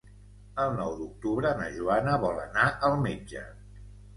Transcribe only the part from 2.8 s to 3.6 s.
al metge.